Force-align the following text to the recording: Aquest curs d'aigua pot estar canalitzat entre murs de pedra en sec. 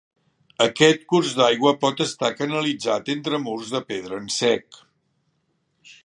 Aquest 0.63 1.03
curs 1.11 1.33
d'aigua 1.41 1.73
pot 1.83 2.01
estar 2.05 2.31
canalitzat 2.39 3.11
entre 3.15 3.41
murs 3.43 3.69
de 3.75 3.81
pedra 3.93 4.17
en 4.23 4.25
sec. 4.37 4.81